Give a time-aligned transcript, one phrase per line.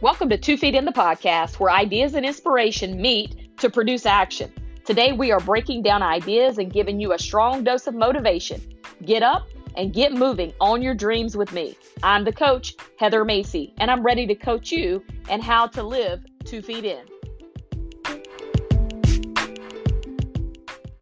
[0.00, 4.52] Welcome to Two Feet in the Podcast, where ideas and inspiration meet to produce action.
[4.84, 8.62] Today, we are breaking down ideas and giving you a strong dose of motivation.
[9.04, 11.76] Get up and get moving on your dreams with me.
[12.04, 16.24] I'm the coach, Heather Macy, and I'm ready to coach you and how to live
[16.44, 17.04] two feet in.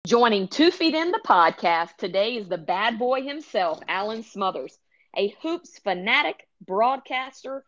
[0.06, 4.78] Joining Two Feet in the podcast today is the bad boy himself, Alan Smothers,
[5.14, 7.62] a hoops fanatic, broadcaster,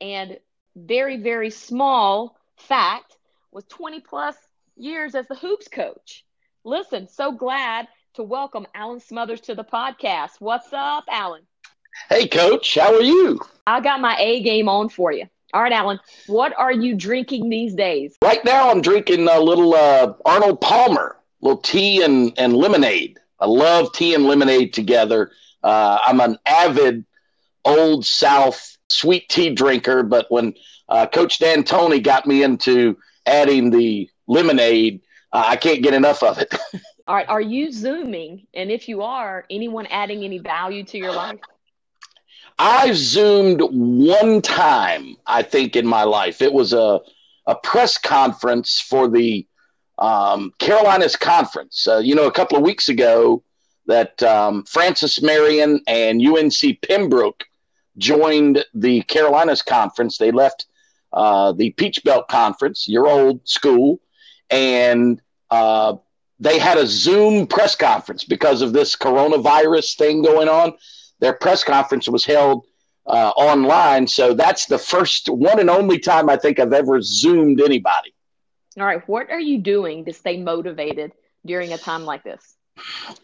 [0.00, 0.38] and
[0.76, 3.16] very, very small fact
[3.52, 4.36] with 20 plus
[4.76, 6.24] years as the hoops coach.
[6.64, 10.32] Listen, so glad to welcome Alan Smothers to the podcast.
[10.40, 11.42] What's up, Alan?
[12.08, 12.76] Hey, coach.
[12.76, 13.40] How are you?
[13.66, 15.26] I got my A game on for you.
[15.52, 18.16] All right, Alan, what are you drinking these days?
[18.22, 23.18] Right now, I'm drinking a little uh, Arnold Palmer, a little tea and, and lemonade.
[23.40, 25.32] I love tea and lemonade together.
[25.62, 27.04] Uh, I'm an avid
[27.64, 30.54] Old South sweet tea drinker, but when
[30.88, 35.00] uh, Coach D'Antoni got me into adding the lemonade,
[35.32, 36.54] uh, I can't get enough of it.
[37.06, 38.46] All right, are you zooming?
[38.54, 41.40] And if you are, anyone adding any value to your life?
[42.58, 46.42] I've zoomed one time, I think, in my life.
[46.42, 47.00] It was a
[47.46, 49.46] a press conference for the
[49.98, 51.88] um, Carolinas conference.
[51.88, 53.42] Uh, you know, a couple of weeks ago,
[53.86, 57.44] that um, Francis Marion and UNC Pembroke
[58.00, 60.18] joined the Carolinas conference.
[60.18, 60.66] They left
[61.12, 64.00] uh, the Peach Belt Conference, your old school,
[64.50, 65.20] and
[65.50, 65.96] uh,
[66.40, 70.72] they had a Zoom press conference because of this coronavirus thing going on.
[71.20, 72.64] Their press conference was held
[73.06, 77.60] uh, online, so that's the first one and only time I think I've ever Zoomed
[77.60, 78.14] anybody.
[78.78, 81.12] All right, what are you doing to stay motivated
[81.44, 82.56] during a time like this?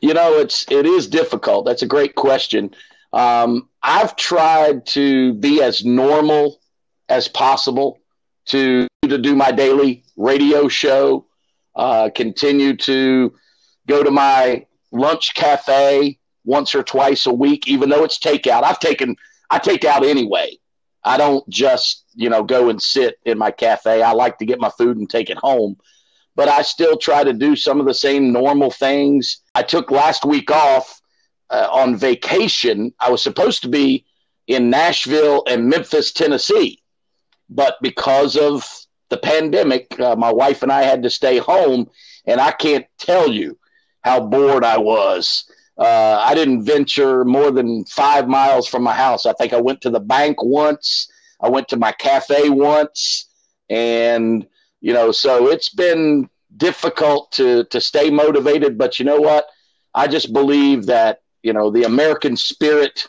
[0.01, 1.65] You know, it's it is difficult.
[1.65, 2.75] That's a great question.
[3.13, 6.61] Um, I've tried to be as normal
[7.09, 8.01] as possible
[8.47, 11.27] to to do my daily radio show.
[11.75, 13.33] Uh, continue to
[13.87, 18.65] go to my lunch cafe once or twice a week, even though it's takeout.
[18.65, 19.17] I've taken
[19.51, 20.59] I take out anyway.
[21.05, 24.03] I don't just you know go and sit in my cafe.
[24.03, 25.77] I like to get my food and take it home.
[26.35, 29.39] But I still try to do some of the same normal things.
[29.55, 31.01] I took last week off
[31.51, 32.93] uh, on vacation.
[33.01, 34.05] I was supposed to be
[34.47, 36.83] in Nashville and Memphis, Tennessee,
[37.49, 38.69] but because of
[39.09, 41.91] the pandemic, uh, my wife and I had to stay home,
[42.27, 43.59] and I can't tell you
[44.03, 45.49] how bored I was.
[45.79, 49.27] Uh, I didn't venture more than five miles from my house.
[49.27, 51.09] I think I went to the bank once.
[51.41, 53.29] I went to my cafe once,
[53.69, 54.47] and
[54.81, 58.79] you know, so it's been difficult to to stay motivated.
[58.79, 59.47] But you know what?
[59.95, 63.09] I just believe that you know, the American spirit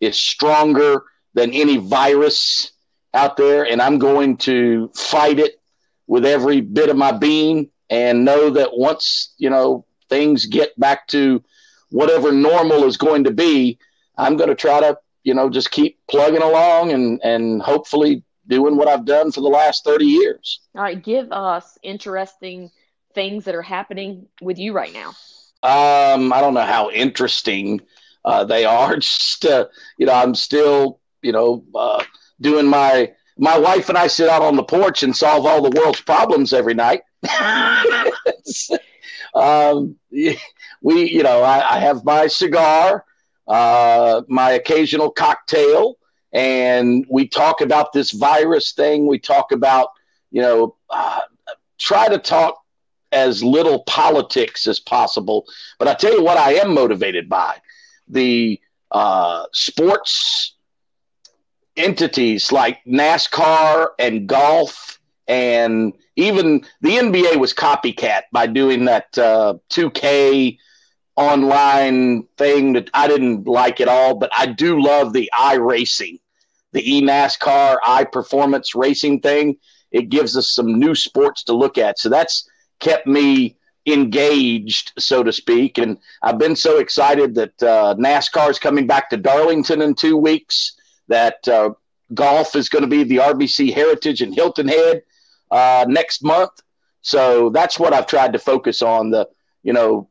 [0.00, 1.04] is stronger
[1.34, 2.72] than any virus
[3.14, 5.60] out there, and I'm going to fight it
[6.06, 11.06] with every bit of my being and know that once, you know, things get back
[11.08, 11.42] to
[11.90, 13.78] whatever normal is going to be,
[14.16, 18.76] I'm going to try to, you know, just keep plugging along and, and hopefully doing
[18.76, 20.60] what I've done for the last 30 years.
[20.74, 22.70] All right, give us interesting
[23.14, 25.14] things that are happening with you right now.
[25.66, 27.80] Um, I don't know how interesting
[28.24, 28.96] uh, they are.
[28.96, 29.66] Just uh,
[29.98, 32.02] you know, I'm still you know uh,
[32.40, 33.12] doing my.
[33.38, 36.54] My wife and I sit out on the porch and solve all the world's problems
[36.54, 37.02] every night.
[39.34, 43.04] um, we, you know, I, I have my cigar,
[43.46, 45.96] uh, my occasional cocktail,
[46.32, 49.06] and we talk about this virus thing.
[49.06, 49.90] We talk about,
[50.30, 51.20] you know, uh,
[51.78, 52.62] try to talk
[53.12, 55.46] as little politics as possible.
[55.78, 57.60] But I tell you what, I am motivated by
[58.08, 60.54] the uh, sports
[61.76, 69.54] entities like NASCAR and golf, and even the NBA was copycat by doing that uh,
[69.70, 70.58] 2K
[71.16, 76.20] online thing that I didn't like at all, but I do love the iRacing,
[76.72, 79.56] the eNASCAR iPerformance racing thing.
[79.90, 81.98] It gives us some new sports to look at.
[81.98, 82.48] So that's
[82.80, 83.56] kept me
[83.86, 85.78] engaged, so to speak.
[85.78, 90.16] And I've been so excited that uh, NASCAR is coming back to Darlington in two
[90.16, 90.76] weeks,
[91.08, 91.70] that uh,
[92.14, 95.02] golf is going to be the RBC Heritage in Hilton Head
[95.50, 96.50] uh, next month.
[97.02, 99.28] So that's what I've tried to focus on the,
[99.62, 100.08] you know,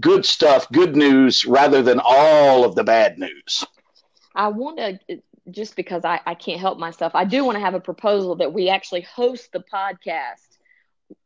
[0.00, 3.64] good stuff, good news, rather than all of the bad news.
[4.34, 7.74] I want to, just because I, I can't help myself, I do want to have
[7.74, 10.49] a proposal that we actually host the podcast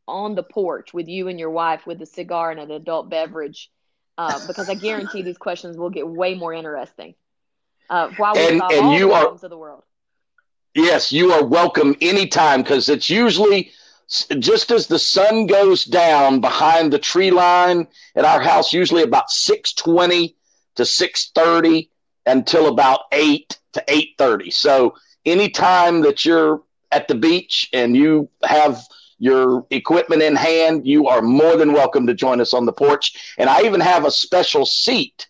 [0.07, 3.69] on the porch with you and your wife with a cigar and an adult beverage
[4.17, 7.15] uh, because I guarantee these questions will get way more interesting.
[7.89, 9.83] Uh, while we and, solve and all you the are, of the world.
[10.73, 13.71] Yes, you are welcome anytime because it's usually
[14.39, 19.29] just as the sun goes down behind the tree line at our house, usually about
[19.29, 20.35] 620
[20.75, 21.89] to 630
[22.25, 24.51] until about 8 to 830.
[24.51, 24.95] So
[25.25, 26.61] anytime that you're
[26.91, 28.81] at the beach and you have
[29.17, 33.35] your equipment in hand, you are more than welcome to join us on the porch.
[33.37, 35.27] And I even have a special seat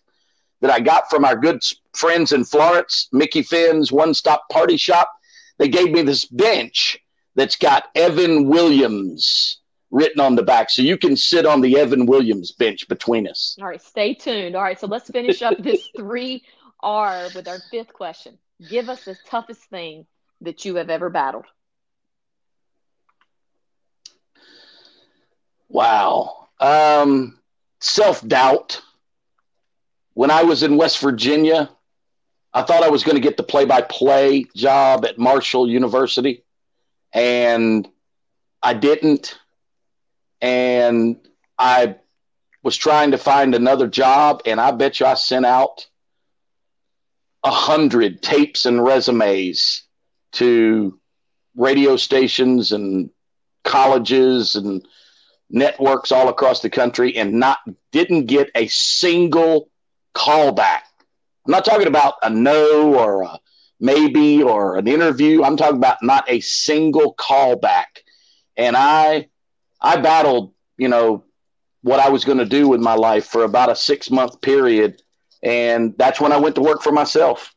[0.60, 1.60] that I got from our good
[1.94, 5.10] friends in Florence, Mickey Finn's One Stop Party Shop.
[5.58, 6.98] They gave me this bench
[7.34, 9.60] that's got Evan Williams
[9.90, 10.70] written on the back.
[10.70, 13.56] So you can sit on the Evan Williams bench between us.
[13.60, 14.56] All right, stay tuned.
[14.56, 18.38] All right, so let's finish up this 3R with our fifth question.
[18.68, 20.06] Give us the toughest thing
[20.40, 21.46] that you have ever battled.
[25.76, 26.48] Wow.
[26.58, 27.38] Um,
[27.80, 28.80] Self doubt.
[30.14, 31.68] When I was in West Virginia,
[32.54, 36.44] I thought I was going to get the play by play job at Marshall University,
[37.12, 37.86] and
[38.62, 39.38] I didn't.
[40.40, 41.18] And
[41.58, 41.96] I
[42.62, 45.86] was trying to find another job, and I bet you I sent out
[47.44, 49.82] a hundred tapes and resumes
[50.32, 50.98] to
[51.54, 53.10] radio stations and
[53.62, 54.82] colleges and
[55.50, 57.58] networks all across the country and not
[57.92, 59.70] didn't get a single
[60.14, 60.82] callback.
[61.46, 63.38] I'm not talking about a no or a
[63.78, 65.44] maybe or an interview.
[65.44, 68.02] I'm talking about not a single callback.
[68.56, 69.28] And I
[69.80, 71.24] I battled, you know,
[71.82, 75.02] what I was going to do with my life for about a 6 month period
[75.42, 77.54] and that's when I went to work for myself.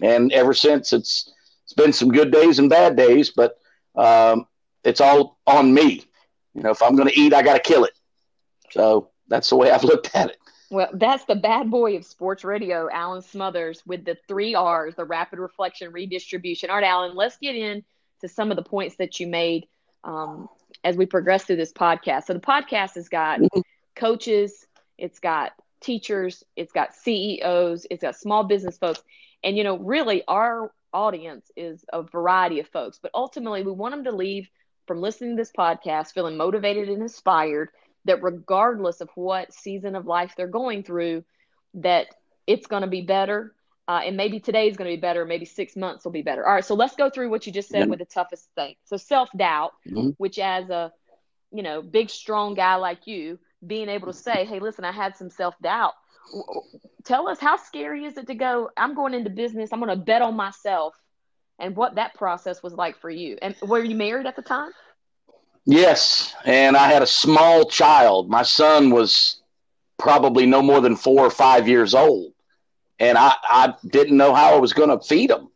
[0.00, 1.32] And ever since it's
[1.64, 3.58] it's been some good days and bad days, but
[3.96, 4.46] um,
[4.84, 6.04] it's all on me.
[6.54, 7.92] You know, if I'm going to eat, I got to kill it.
[8.70, 10.36] So that's the way I've looked at it.
[10.70, 15.04] Well, that's the bad boy of sports radio, Alan Smothers, with the three R's, the
[15.04, 16.70] rapid reflection redistribution.
[16.70, 17.84] All right, Alan, let's get in
[18.20, 19.66] to some of the points that you made
[20.04, 20.48] um,
[20.84, 22.24] as we progress through this podcast.
[22.24, 23.40] So the podcast has got
[23.96, 24.66] coaches,
[24.96, 29.02] it's got teachers, it's got CEOs, it's got small business folks.
[29.42, 33.92] And, you know, really our audience is a variety of folks, but ultimately we want
[33.92, 34.48] them to leave
[34.90, 37.68] from listening to this podcast feeling motivated and inspired
[38.06, 41.22] that regardless of what season of life they're going through,
[41.74, 42.08] that
[42.48, 43.54] it's going to be better.
[43.86, 45.24] Uh, and maybe today is going to be better.
[45.24, 46.44] Maybe six months will be better.
[46.44, 46.64] All right.
[46.64, 48.74] So let's go through what you just said with the toughest thing.
[48.84, 50.08] So self doubt, mm-hmm.
[50.16, 50.92] which as a,
[51.52, 55.16] you know, big, strong guy like you, being able to say, Hey, listen, I had
[55.16, 55.92] some self doubt.
[57.04, 59.70] Tell us how scary is it to go, I'm going into business.
[59.72, 60.96] I'm going to bet on myself
[61.60, 63.38] and what that process was like for you.
[63.42, 64.72] And were you married at the time?
[65.66, 68.30] Yes, and I had a small child.
[68.30, 69.42] My son was
[69.98, 72.32] probably no more than four or five years old,
[72.98, 75.48] and I, I didn't know how I was going to feed him,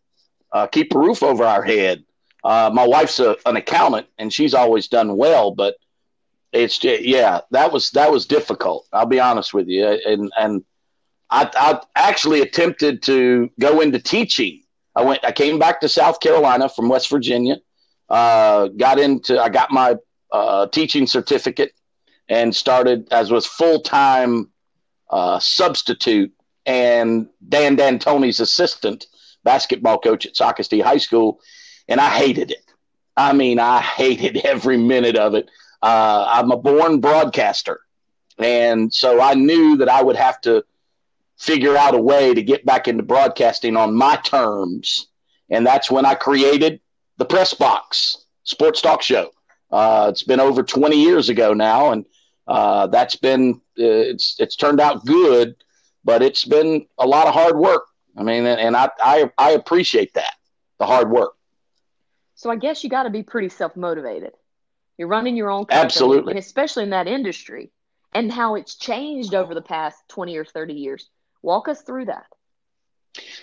[0.53, 2.05] uh, keep a roof over our head.
[2.45, 5.77] Uh, my wife's a, an accountant, and she's always done well, but
[6.53, 8.87] it's just, yeah, that was that was difficult.
[8.93, 10.63] I'll be honest with you, and and
[11.31, 14.64] I, I actually attempted to go into teaching
[14.97, 15.25] I went.
[15.25, 17.57] I came back to South Carolina from West Virginia.
[18.09, 19.41] Uh, got into.
[19.41, 19.97] I got my
[20.31, 21.73] uh, teaching certificate
[22.29, 24.51] and started as was full time
[25.11, 26.33] uh, substitute
[26.67, 29.07] and Dan D'Antoni's assistant
[29.43, 31.41] basketball coach at Socastee High School,
[31.89, 32.65] and I hated it.
[33.17, 35.49] I mean, I hated every minute of it.
[35.83, 37.81] Uh, I'm a born broadcaster,
[38.39, 40.65] and so I knew that I would have to
[41.39, 45.09] figure out a way to get back into broadcasting on my terms.
[45.51, 46.81] And that's when I created
[47.19, 49.31] the Press Box Sports Talk Show.
[49.71, 52.05] Uh, it's been over 20 years ago now, and
[52.47, 55.57] uh, that's been uh, it's it's turned out good,
[56.05, 57.85] but it's been a lot of hard work.
[58.17, 60.35] I mean, and I I, I appreciate that
[60.79, 61.33] the hard work.
[62.37, 64.33] So I guess you got to be pretty self motivated.
[64.99, 67.73] You're running your own company, absolutely, and especially in that industry,
[68.13, 71.09] and how it's changed over the past 20 or 30 years.
[71.45, 72.25] Walk us through that.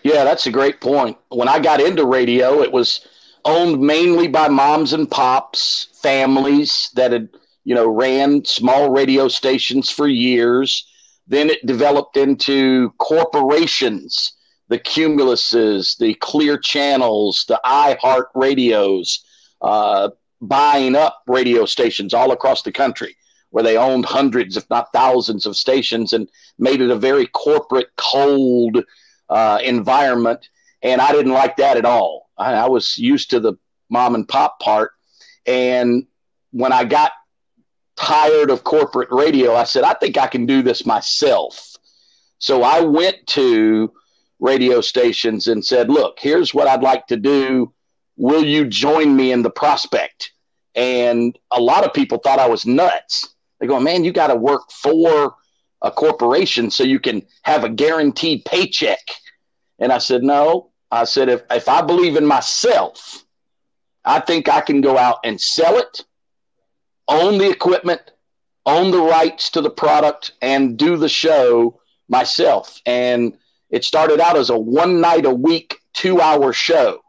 [0.03, 1.17] Yeah, that's a great point.
[1.29, 3.07] When I got into radio, it was
[3.45, 7.29] owned mainly by moms and pops, families that had,
[7.63, 10.87] you know, ran small radio stations for years.
[11.27, 14.33] Then it developed into corporations,
[14.67, 19.23] the Cumuluses, the Clear Channels, the iHeart Radios,
[19.61, 20.09] uh,
[20.41, 23.15] buying up radio stations all across the country
[23.51, 26.27] where they owned hundreds, if not thousands, of stations and
[26.57, 28.83] made it a very corporate, cold
[29.29, 30.49] uh, environment.
[30.81, 32.29] And I didn't like that at all.
[32.37, 33.53] I, I was used to the
[33.89, 34.91] mom and pop part.
[35.45, 36.07] And
[36.51, 37.11] when I got
[37.95, 41.75] tired of corporate radio, I said, I think I can do this myself.
[42.39, 43.93] So I went to
[44.39, 47.73] radio stations and said, Look, here's what I'd like to do.
[48.17, 50.31] will you join me in the prospect?
[50.73, 53.30] And a lot of people thought I was nuts.
[53.61, 55.35] They go, man, you got to work for
[55.83, 58.99] a corporation so you can have a guaranteed paycheck.
[59.79, 60.71] And I said, no.
[60.89, 63.23] I said, if, if I believe in myself,
[64.03, 66.03] I think I can go out and sell it,
[67.07, 68.01] own the equipment,
[68.65, 72.81] own the rights to the product, and do the show myself.
[72.87, 73.37] And
[73.69, 76.99] it started out as a one night a week, two hour show.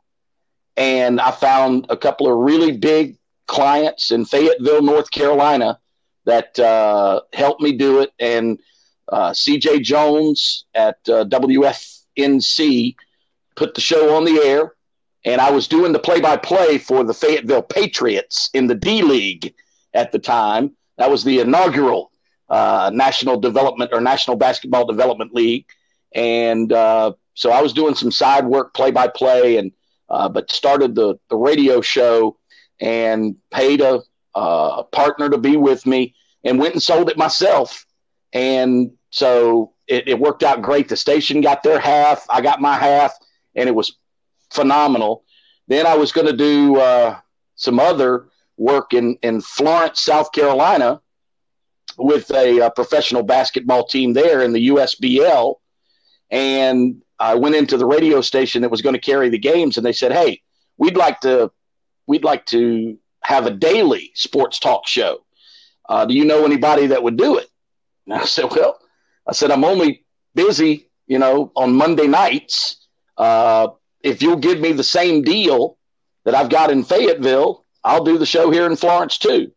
[0.76, 3.16] And I found a couple of really big
[3.46, 5.78] clients in Fayetteville, North Carolina
[6.24, 8.12] that uh, helped me do it.
[8.18, 8.58] And
[9.08, 12.94] uh, CJ Jones at uh, WFNC
[13.56, 14.74] put the show on the air.
[15.24, 19.02] And I was doing the play by play for the Fayetteville Patriots in the D
[19.02, 19.54] League
[19.94, 20.72] at the time.
[20.98, 22.10] That was the inaugural
[22.48, 25.66] uh, National Development or National Basketball Development League.
[26.14, 29.72] And uh, so I was doing some side work play by play and
[30.08, 32.36] uh, but started the, the radio show
[32.80, 34.02] and paid a
[34.34, 37.86] uh, partner to be with me and went and sold it myself.
[38.32, 40.88] And so it, it, worked out great.
[40.88, 43.12] The station got their half, I got my half,
[43.54, 43.96] and it was
[44.50, 45.24] phenomenal.
[45.68, 47.18] Then I was going to do uh,
[47.56, 51.00] some other work in, in Florence, South Carolina,
[51.98, 55.56] with a, a, professional basketball team there in the USBL.
[56.30, 59.84] And I went into the radio station that was going to carry the games, and
[59.84, 60.40] they said, "Hey,
[60.78, 61.52] we'd like to,
[62.06, 62.98] we'd like to
[63.32, 65.24] have a daily sports talk show.
[65.88, 67.48] Uh, do you know anybody that would do it?"
[68.06, 68.78] And I said, "Well,
[69.26, 72.88] I said I'm only busy, you know, on Monday nights.
[73.16, 73.68] Uh,
[74.02, 75.78] if you'll give me the same deal
[76.24, 79.52] that I've got in Fayetteville, I'll do the show here in Florence too."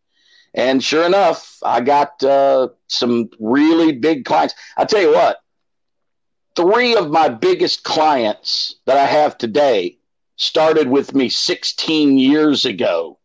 [0.54, 4.54] And sure enough, I got uh, some really big clients.
[4.76, 5.36] I tell you what,
[6.56, 9.98] three of my biggest clients that I have today
[10.36, 13.18] started with me 16 years ago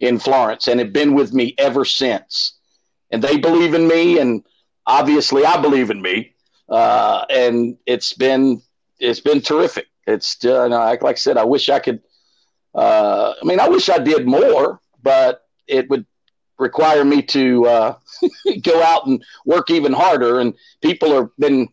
[0.00, 2.54] in Florence and have been with me ever since.
[3.10, 4.44] And they believe in me, and
[4.86, 6.34] obviously I believe in me.
[6.68, 8.62] Uh, and it's been
[8.98, 9.86] it's been terrific.
[10.06, 12.02] It's uh, like, I said, I wish I could.
[12.74, 16.06] Uh, I mean, I wish I did more, but it would
[16.58, 17.94] require me to uh,
[18.62, 20.40] go out and work even harder.
[20.40, 21.68] And people have been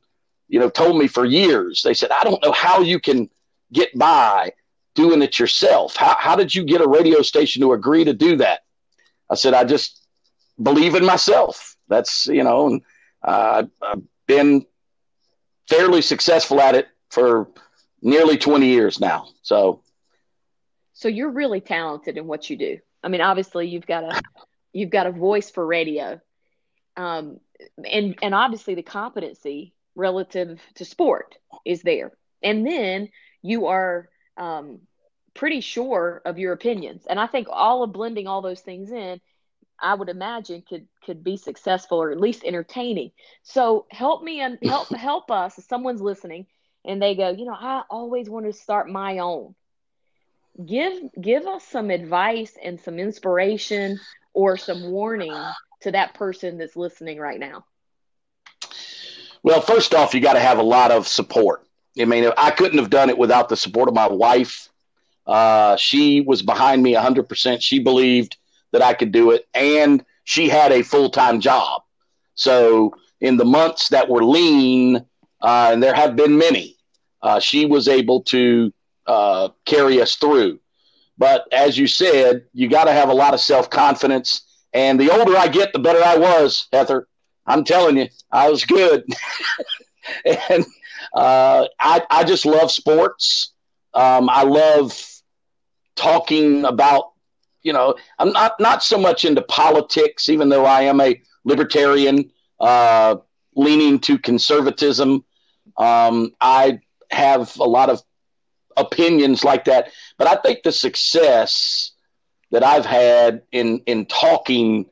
[0.47, 1.81] you know, told me for years.
[1.83, 3.29] They said, I don't know how you can
[3.73, 4.53] get by
[4.95, 5.95] doing it yourself.
[5.95, 8.61] How, how did you get a radio station to agree to do that?
[9.29, 10.05] I said, I just
[10.61, 11.75] believe in myself.
[11.87, 12.81] That's, you know, and
[13.23, 14.65] uh, I've been
[15.67, 17.49] fairly successful at it for
[18.01, 19.27] nearly 20 years now.
[19.41, 19.81] So,
[20.93, 22.79] so you're really talented in what you do.
[23.03, 24.21] I mean, obviously you've got a,
[24.73, 26.19] you've got a voice for radio.
[26.97, 27.39] Um,
[27.89, 31.35] and, and obviously the competency relative to sport
[31.65, 32.11] is there.
[32.41, 33.09] And then
[33.41, 34.79] you are um,
[35.33, 37.05] pretty sure of your opinions.
[37.07, 39.21] And I think all of blending all those things in,
[39.79, 43.11] I would imagine could could be successful or at least entertaining.
[43.43, 46.47] So help me and help help us if someone's listening
[46.85, 49.55] and they go, you know, I always want to start my own.
[50.65, 53.99] Give give us some advice and some inspiration
[54.33, 55.35] or some warning
[55.81, 57.65] to that person that's listening right now.
[59.43, 61.67] Well, first off, you got to have a lot of support.
[61.99, 64.69] I mean, I couldn't have done it without the support of my wife.
[65.25, 67.61] Uh, she was behind me 100%.
[67.61, 68.37] She believed
[68.71, 71.83] that I could do it, and she had a full time job.
[72.35, 74.97] So, in the months that were lean,
[75.41, 76.75] uh, and there have been many,
[77.21, 78.73] uh, she was able to
[79.07, 80.59] uh, carry us through.
[81.17, 84.41] But as you said, you got to have a lot of self confidence.
[84.73, 87.07] And the older I get, the better I was, Heather.
[87.47, 89.05] I'm telling you, I was good.
[90.49, 90.65] and
[91.15, 93.53] uh, I, I just love sports.
[93.93, 94.93] Um, I love
[95.95, 97.13] talking about,
[97.63, 102.31] you know, I'm not, not so much into politics, even though I am a libertarian,
[102.59, 103.15] uh,
[103.55, 105.23] leaning to conservatism.
[105.77, 106.81] Um, I
[107.11, 108.01] have a lot of
[108.77, 111.91] opinions like that, but I think the success
[112.51, 114.85] that I've had in in talking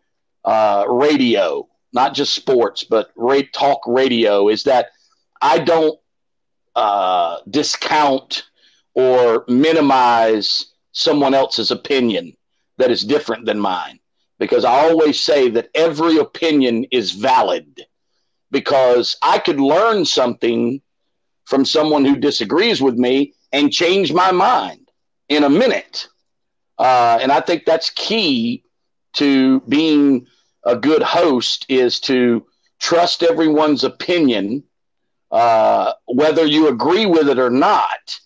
[0.45, 4.89] uh, radio not just sports, but rate talk radio is that
[5.41, 5.99] I don't
[6.75, 8.43] uh, discount
[8.95, 12.35] or minimize someone else's opinion
[12.77, 13.99] that is different than mine
[14.39, 17.85] because I always say that every opinion is valid
[18.51, 20.81] because I could learn something
[21.45, 24.89] from someone who disagrees with me and change my mind
[25.29, 26.07] in a minute.
[26.77, 28.63] Uh, and I think that's key
[29.13, 30.27] to being
[30.65, 32.45] a good host is to
[32.79, 34.63] trust everyone's opinion,
[35.33, 38.19] uh, whether you agree with it or not,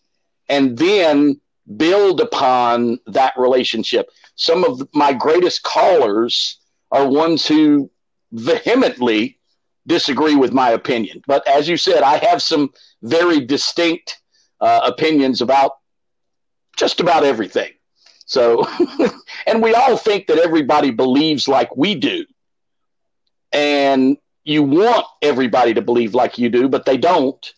[0.49, 1.39] and then
[1.77, 4.09] build upon that relationship.
[4.35, 6.59] Some of my greatest callers
[6.91, 7.89] are ones who
[8.33, 9.39] vehemently
[9.87, 11.21] disagree with my opinion.
[11.25, 12.71] But as you said, I have some
[13.01, 14.19] very distinct
[14.59, 15.77] uh, opinions about
[16.75, 17.71] just about everything.
[18.25, 18.67] So,
[19.47, 22.25] and we all think that everybody believes like we do.
[23.53, 24.17] And
[24.48, 27.54] you want everybody to believe like you do, but they don't.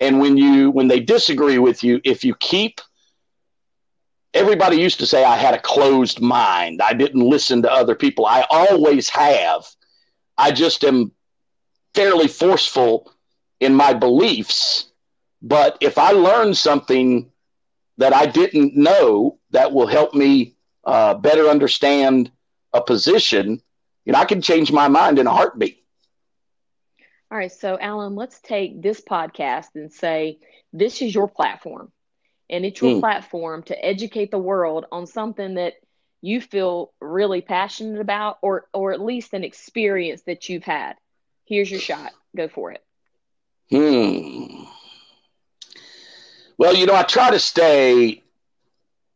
[0.00, 2.80] And when you when they disagree with you, if you keep
[4.34, 6.82] everybody used to say I had a closed mind.
[6.82, 8.26] I didn't listen to other people.
[8.26, 9.64] I always have.
[10.36, 11.12] I just am
[11.94, 13.12] fairly forceful
[13.60, 14.90] in my beliefs.
[15.40, 17.30] But if I learn something
[17.98, 22.32] that I didn't know that will help me uh, better understand
[22.72, 23.62] a position,
[24.04, 25.83] you know, I can change my mind in a heartbeat.
[27.30, 27.52] All right.
[27.52, 30.38] So, Alan, let's take this podcast and say
[30.72, 31.90] this is your platform
[32.50, 33.00] and it's your mm.
[33.00, 35.74] platform to educate the world on something that
[36.20, 40.94] you feel really passionate about or or at least an experience that you've had.
[41.46, 42.12] Here's your shot.
[42.36, 42.82] Go for it.
[43.70, 44.64] Hmm.
[46.56, 48.22] Well, you know, I try to stay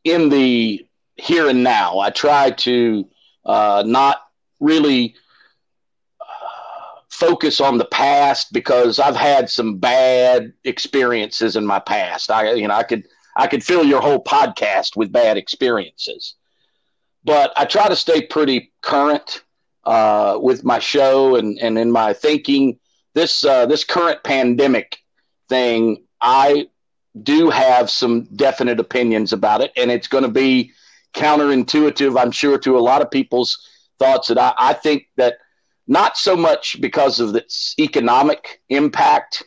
[0.04, 0.86] in the
[1.16, 1.98] here and now.
[1.98, 3.08] I try to
[3.44, 4.18] uh, not
[4.60, 5.14] really
[7.18, 12.30] focus on the past because I've had some bad experiences in my past.
[12.30, 13.04] I, you know, I could
[13.36, 16.34] I could fill your whole podcast with bad experiences,
[17.24, 19.42] but I try to stay pretty current
[19.84, 22.78] uh, with my show and and in my thinking.
[23.14, 24.98] This uh, this current pandemic
[25.48, 26.68] thing, I
[27.22, 30.70] do have some definite opinions about it, and it's going to be
[31.14, 33.58] counterintuitive, I'm sure, to a lot of people's
[33.98, 34.28] thoughts.
[34.28, 35.38] That I, I think that
[35.88, 39.42] not so much because of its economic impact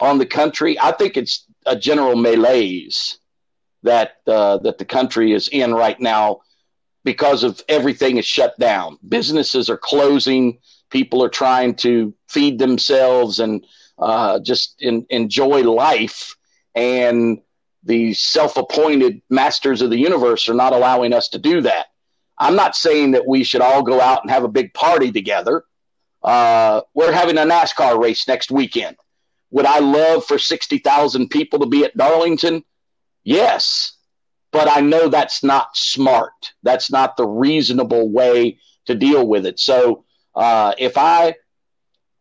[0.00, 0.78] on the country.
[0.78, 3.18] I think it's a general malaise
[3.84, 6.40] that uh, that the country is in right now
[7.04, 8.98] because of everything is shut down.
[9.08, 10.58] Businesses are closing.
[10.90, 13.64] People are trying to feed themselves and
[13.98, 16.36] uh, just in, enjoy life
[16.74, 17.40] and
[17.84, 21.86] the self-appointed masters of the universe are not allowing us to do that.
[22.38, 25.64] I'm not saying that we should all go out and have a big party together.
[26.24, 28.96] Uh, we're having a NASCAR race next weekend.
[29.50, 32.64] Would I love for 60,000 people to be at Darlington?
[33.22, 33.92] Yes.
[34.50, 36.54] But I know that's not smart.
[36.62, 39.60] That's not the reasonable way to deal with it.
[39.60, 41.34] So uh, if I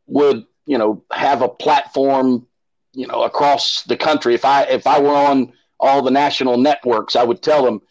[0.08, 2.48] would, you know, have a platform
[2.94, 7.16] you know across the country if i if i were on all the national networks
[7.16, 7.82] i would tell them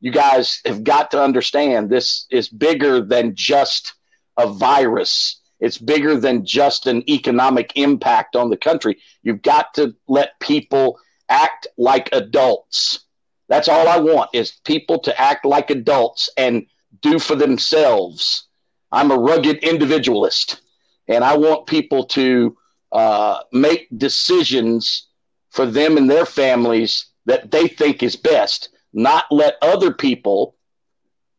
[0.00, 3.94] you guys have got to understand this is bigger than just
[4.38, 8.98] a virus it's bigger than just an economic impact on the country.
[9.22, 13.04] You've got to let people act like adults.
[13.48, 16.66] That's all i want is people to act like adults and
[17.00, 18.48] do for themselves.
[18.92, 20.60] I'm a rugged individualist
[21.08, 22.56] and i want people to
[22.92, 25.08] uh, make decisions
[25.50, 30.56] for them and their families that they think is best, not let other people,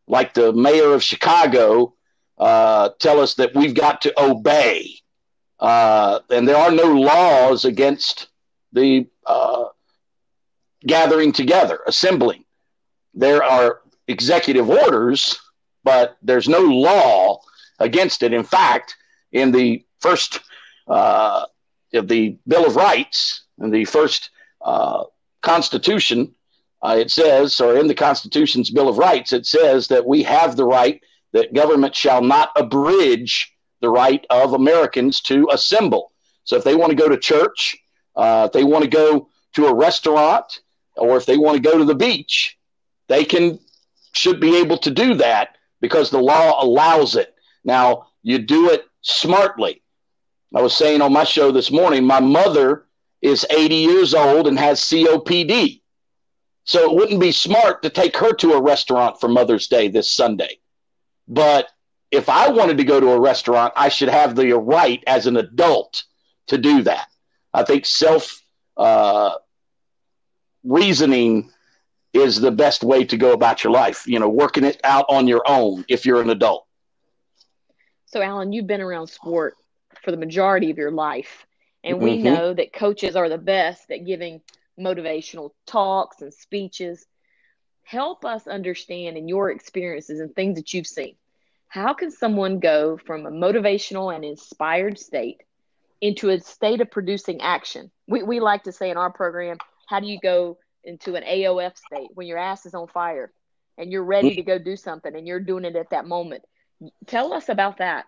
[0.08, 1.94] like the mayor of Chicago,
[2.38, 4.96] uh, tell us that we've got to obey.
[5.60, 8.28] Uh, and there are no laws against
[8.74, 9.66] the uh,
[10.86, 12.44] gathering together, assembling.
[13.14, 15.40] There are executive orders,
[15.84, 17.42] but there's no law
[17.80, 18.34] against it.
[18.34, 18.96] In fact,
[19.32, 20.40] in the first
[20.88, 21.46] uh,
[21.94, 24.30] of the Bill of Rights in the first
[24.62, 25.06] uh,
[25.42, 26.36] Constitution,
[26.84, 30.66] it says, or in the Constitution's Bill of Rights, it says that we have the
[30.66, 31.02] right
[31.38, 36.12] that government shall not abridge the right of Americans to assemble.
[36.44, 37.76] So if they want to go to church,
[38.16, 40.62] uh, if they want to go to a restaurant,
[40.96, 42.58] or if they want to go to the beach,
[43.08, 43.60] they can
[44.14, 47.36] should be able to do that because the law allows it.
[47.64, 49.84] Now you do it smartly.
[50.56, 52.86] I was saying on my show this morning, my mother
[53.22, 55.82] is 80 years old and has COPD.
[56.64, 60.12] So it wouldn't be smart to take her to a restaurant for Mother's Day this
[60.12, 60.60] Sunday.
[61.28, 61.70] But
[62.12, 65.38] if I wanted to go to a restaurant, I should have the right as an
[65.38, 66.04] adult
[66.48, 67.08] to do that.
[67.54, 68.42] I think self
[68.78, 69.36] uh,
[70.64, 71.52] reasoning
[72.14, 75.28] is the best way to go about your life, you know, working it out on
[75.28, 76.66] your own if you're an adult.
[78.06, 79.56] So, Alan, you've been around sport
[80.04, 81.46] for the majority of your life.
[81.84, 82.24] And we mm-hmm.
[82.24, 84.42] know that coaches are the best at giving
[84.80, 87.06] motivational talks and speeches.
[87.88, 91.16] Help us understand in your experiences and things that you've seen.
[91.70, 95.44] How can someone go from a motivational and inspired state
[96.02, 97.90] into a state of producing action?
[98.06, 99.56] We, we like to say in our program,
[99.88, 103.32] how do you go into an AOF state when your ass is on fire
[103.78, 106.44] and you're ready to go do something and you're doing it at that moment.
[107.06, 108.04] Tell us about that.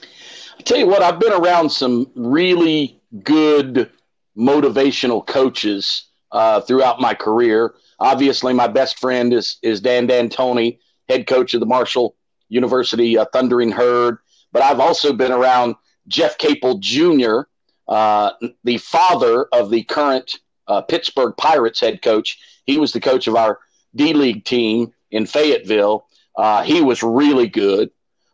[0.00, 3.90] I tell you what, I've been around some really good
[4.38, 7.74] motivational coaches uh, throughout my career.
[8.00, 10.78] Obviously, my best friend is is Dan D'Antoni,
[11.08, 12.16] head coach of the Marshall
[12.48, 14.18] University uh, Thundering Herd.
[14.52, 15.76] But I've also been around
[16.08, 17.40] Jeff Capel Jr.,
[17.88, 22.38] uh, the father of the current uh, Pittsburgh Pirates head coach.
[22.64, 23.58] He was the coach of our
[23.94, 26.06] D League team in Fayetteville.
[26.36, 27.90] Uh, he was really good.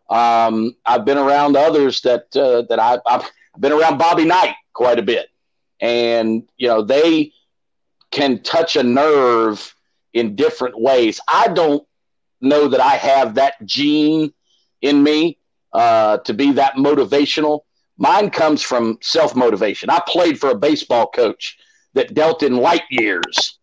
[0.09, 4.99] Um, I've been around others that uh, that I, I've been around Bobby Knight quite
[4.99, 5.29] a bit,
[5.81, 7.33] and you know they
[8.11, 9.75] can touch a nerve
[10.13, 11.21] in different ways.
[11.29, 11.87] I don't
[12.41, 14.33] know that I have that gene
[14.81, 15.39] in me
[15.73, 17.61] uh, to be that motivational.
[17.97, 19.91] Mine comes from self motivation.
[19.91, 21.59] I played for a baseball coach
[21.95, 23.59] that dealt in light years.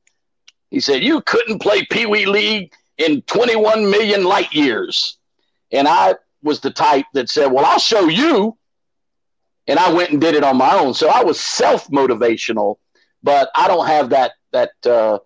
[0.70, 5.18] He said, You couldn't play Pee Wee League in 21 million light years.
[5.72, 8.58] And I was the type that said, Well, I'll show you.
[9.68, 10.94] And I went and did it on my own.
[10.94, 12.78] So I was self motivational,
[13.24, 15.20] but I don't have that that uh,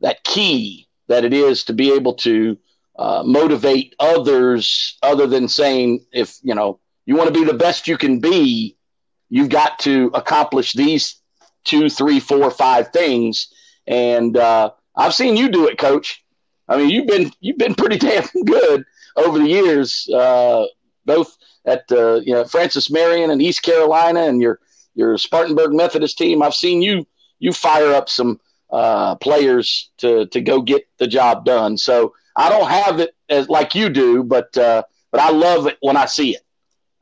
[0.00, 2.56] that key that it is to be able to
[2.98, 7.88] uh, motivate others other than saying if you know you want to be the best
[7.88, 8.76] you can be
[9.28, 11.16] you've got to accomplish these
[11.64, 13.52] two three four five things.
[13.86, 16.24] And uh, i've seen you do it coach.
[16.68, 18.84] I mean you've been you've been pretty damn good
[19.16, 20.66] over the years uh,
[21.04, 24.60] both at uh, you know francis marion and east carolina and your
[24.94, 26.42] your spartanburg methodist team.
[26.42, 27.06] I've seen you
[27.38, 28.40] you fire up some
[28.74, 33.48] uh, players to to go get the job done so I don't have it as
[33.48, 36.42] like you do, but uh, but I love it when I see it.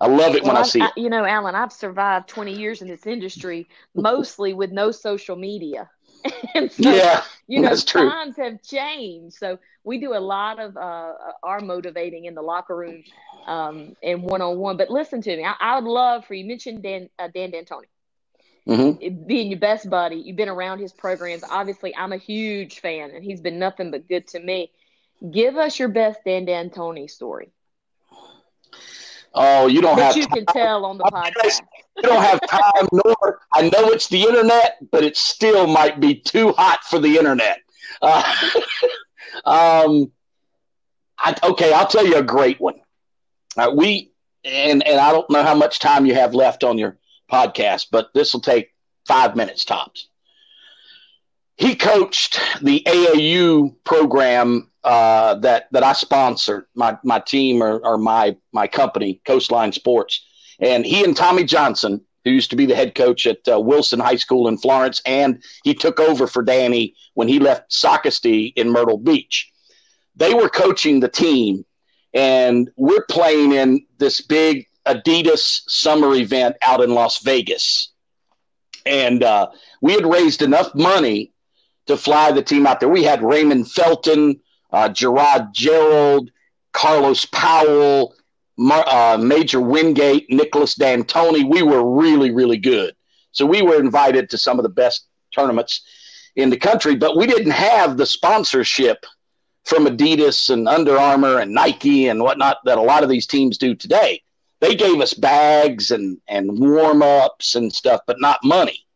[0.01, 0.91] I love it well, when I, I see it.
[0.97, 5.89] you know, Alan, I've survived 20 years in this industry, mostly with no social media.
[6.55, 9.37] and so, yeah, you know, times have changed.
[9.37, 13.03] So we do a lot of uh, our motivating in the locker room
[13.47, 14.77] um, and one on one.
[14.77, 17.87] But listen to me, I, I, would love for you mentioned Dan uh, Dan D'Antoni.
[18.69, 19.27] Mm-hmm.
[19.27, 21.43] Being your best buddy, you've been around his programs.
[21.49, 24.71] Obviously, I'm a huge fan, and he's been nothing but good to me.
[25.31, 27.51] Give us your best Dan D'Antoni story.
[29.35, 30.17] Oh, you don't that have.
[30.17, 30.45] you time.
[30.45, 31.63] can tell on the podcast.
[31.97, 36.15] You don't have time, nor I know it's the internet, but it still might be
[36.15, 37.59] too hot for the internet.
[38.01, 38.23] Uh,
[39.45, 40.13] um,
[41.19, 42.81] I, okay, I'll tell you a great one.
[43.57, 44.13] Uh, we
[44.45, 46.99] and and I don't know how much time you have left on your
[47.33, 48.75] podcast, but this will take
[49.07, 50.09] five minutes tops.
[51.57, 57.99] He coached the AAU program uh, that that I sponsored my my team or, or
[57.99, 60.27] my my company Coastline Sports,
[60.59, 64.01] and he and Tommy Johnson, who used to be the head coach at uh, Wilson
[64.01, 68.71] High School in Florence, and he took over for Danny when he left Socastee in
[68.71, 69.51] Myrtle Beach.
[70.17, 71.65] They were coaching the team,
[72.13, 77.93] and we're playing in this big Adidas summer event out in Las Vegas,
[78.85, 79.49] and uh,
[79.81, 81.33] we had raised enough money
[81.87, 82.89] to fly the team out there.
[82.89, 84.41] We had Raymond Felton
[84.73, 86.31] uh, Gerard Gerald,
[86.73, 88.15] Carlos Powell,
[88.59, 91.49] uh, Major Wingate, Nicholas D'Antoni.
[91.49, 92.95] We were really, really good.
[93.33, 95.83] So we were invited to some of the best tournaments
[96.37, 99.05] in the country, but we didn't have the sponsorship
[99.65, 103.59] from Adidas and Under Armour and Nike and whatnot that a lot of these teams
[103.59, 104.23] do today.
[104.63, 108.87] They gave us bags and, and warm ups and stuff, but not money.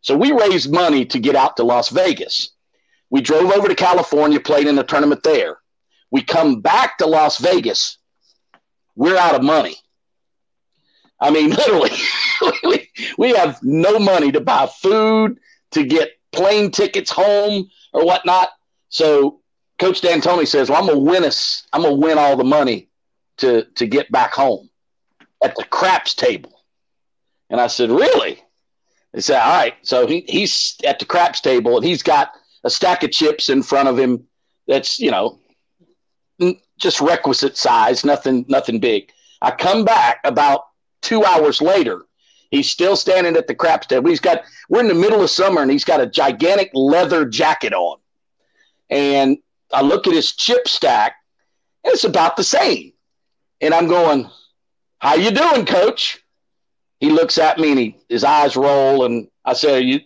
[0.00, 2.50] So we raised money to get out to Las Vegas.
[3.10, 5.58] We drove over to California, played in a tournament there.
[6.12, 7.98] We come back to Las Vegas.
[8.94, 9.74] We're out of money.
[11.20, 11.90] I mean, literally,
[12.62, 12.88] we,
[13.18, 15.40] we have no money to buy food,
[15.72, 18.50] to get plane tickets home or whatnot.
[18.88, 19.40] So
[19.80, 21.66] Coach D'Antoni says, "Well, I'm gonna win us.
[21.72, 22.88] I'm gonna win all the money
[23.38, 24.68] to to get back home
[25.42, 26.52] at the craps table."
[27.50, 28.42] And I said, "Really?"
[29.12, 32.32] They said, "All right." So he he's at the craps table and he's got
[32.64, 34.26] a stack of chips in front of him
[34.66, 35.38] that's you know
[36.78, 40.62] just requisite size nothing nothing big i come back about
[41.00, 42.02] two hours later
[42.50, 45.62] he's still standing at the craps table he's got we're in the middle of summer
[45.62, 47.98] and he's got a gigantic leather jacket on
[48.90, 49.38] and
[49.72, 51.14] i look at his chip stack
[51.84, 52.92] and it's about the same
[53.60, 54.28] and i'm going
[55.02, 56.18] how you doing coach
[57.00, 60.00] he looks at me and he, his eyes roll and i say you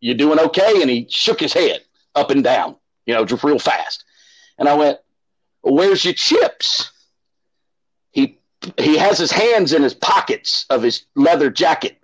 [0.00, 1.82] you doing okay and he shook his head
[2.14, 2.76] up and down,
[3.06, 4.04] you know, just real fast.
[4.58, 4.98] And I went,
[5.62, 6.90] "Where's your chips?"
[8.10, 8.38] He
[8.78, 11.98] he has his hands in his pockets of his leather jacket.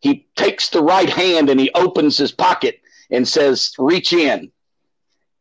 [0.00, 4.50] He takes the right hand and he opens his pocket and says, reach in.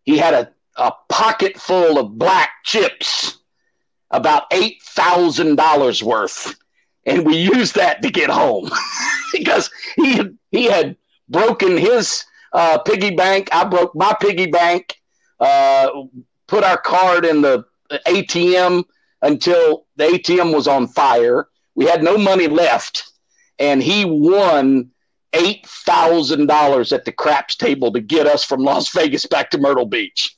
[0.03, 3.39] He had a, a pocket full of black chips,
[4.11, 6.55] about $8,000 worth.
[7.05, 8.69] And we used that to get home
[9.33, 10.97] because he had, he had
[11.29, 13.49] broken his uh, piggy bank.
[13.51, 14.95] I broke my piggy bank,
[15.39, 15.89] uh,
[16.47, 17.65] put our card in the
[18.07, 18.83] ATM
[19.21, 21.47] until the ATM was on fire.
[21.75, 23.11] We had no money left.
[23.59, 24.91] And he won
[25.33, 29.57] eight thousand dollars at the craps table to get us from Las Vegas back to
[29.57, 30.35] Myrtle Beach.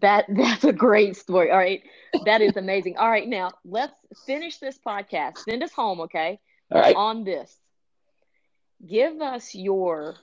[0.00, 1.50] That that's a great story.
[1.50, 1.82] All right.
[2.24, 2.96] That is amazing.
[2.96, 5.38] All right, now let's finish this podcast.
[5.38, 6.40] Send us home, okay?
[6.70, 6.96] All right.
[6.96, 7.54] On this.
[8.86, 10.16] Give us your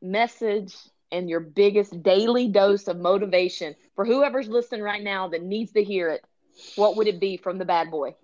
[0.00, 0.74] message
[1.10, 5.82] and your biggest daily dose of motivation for whoever's listening right now that needs to
[5.82, 6.24] hear it.
[6.76, 8.14] What would it be from the bad boy?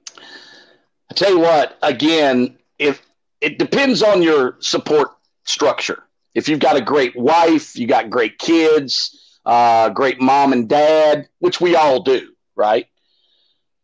[1.10, 3.02] I tell you what, again, if
[3.40, 5.08] it depends on your support
[5.44, 6.02] structure.
[6.34, 11.28] If you've got a great wife, you got great kids, uh, great mom and dad,
[11.38, 12.86] which we all do, right?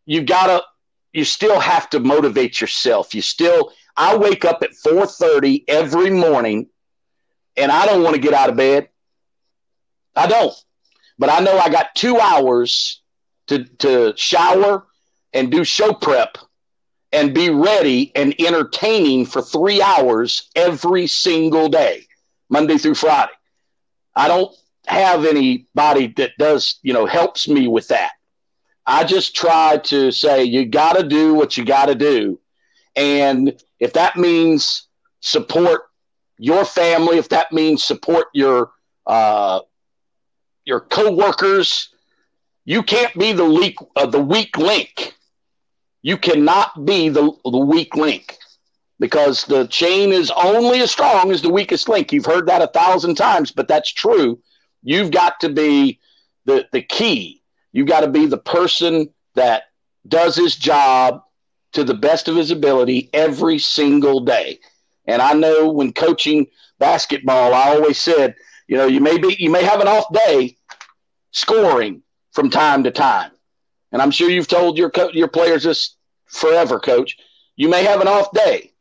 [0.06, 0.62] You gotta,
[1.12, 3.14] you still have to motivate yourself.
[3.14, 6.68] You still, I wake up at 4:30 every morning,
[7.56, 8.88] and I don't want to get out of bed.
[10.16, 10.54] I don't,
[11.18, 13.02] but I know I got two hours
[13.48, 14.86] to to shower
[15.32, 16.38] and do show prep
[17.12, 22.06] and be ready and entertaining for three hours every single day,
[22.48, 23.32] Monday through Friday.
[24.14, 24.54] I don't
[24.86, 28.12] have anybody that does, you know, helps me with that.
[28.86, 32.40] I just try to say, you got to do what you got to do.
[32.96, 34.88] And if that means
[35.20, 35.82] support
[36.38, 38.72] your family, if that means support your,
[39.06, 39.60] uh,
[40.64, 41.90] your coworkers,
[42.64, 45.14] you can't be the weak, uh, the weak link
[46.02, 48.36] you cannot be the, the weak link
[48.98, 52.12] because the chain is only as strong as the weakest link.
[52.12, 54.38] You've heard that a thousand times, but that's true.
[54.82, 56.00] You've got to be
[56.46, 57.39] the, the key.
[57.72, 59.64] You've got to be the person that
[60.08, 61.22] does his job
[61.72, 64.58] to the best of his ability every single day.
[65.06, 66.46] And I know when coaching
[66.78, 68.34] basketball, I always said,
[68.66, 70.56] you know, you may be you may have an off day
[71.32, 72.02] scoring
[72.32, 73.32] from time to time.
[73.92, 77.16] And I'm sure you've told your co- your players this forever, coach.
[77.56, 78.72] You may have an off day,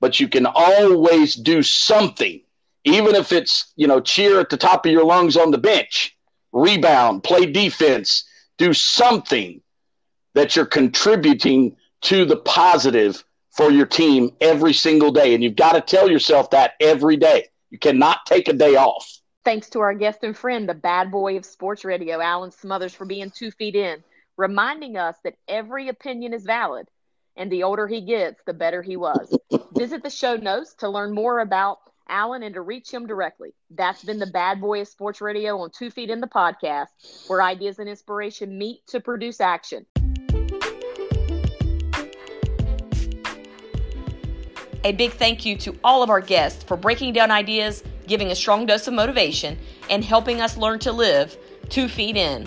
[0.00, 2.42] but you can always do something,
[2.84, 6.16] even if it's, you know, cheer at the top of your lungs on the bench,
[6.52, 8.24] rebound, play defense,
[8.58, 9.60] do something
[10.34, 15.34] that you're contributing to the positive for your team every single day.
[15.34, 17.48] And you've got to tell yourself that every day.
[17.70, 19.20] You cannot take a day off.
[19.44, 23.04] Thanks to our guest and friend, the bad boy of sports radio, Alan Smothers, for
[23.04, 24.02] being two feet in
[24.36, 26.88] reminding us that every opinion is valid,
[27.36, 29.36] and the older he gets, the better he was.
[29.76, 33.54] Visit the show notes to learn more about Alan and to reach him directly.
[33.70, 37.42] That's been the Bad Boy of Sports Radio on Two Feet in the podcast, where
[37.42, 39.86] ideas and inspiration meet to produce action.
[44.84, 48.36] A big thank you to all of our guests for breaking down ideas, giving a
[48.36, 49.58] strong dose of motivation,
[49.90, 51.36] and helping us learn to live
[51.68, 52.46] two feet in.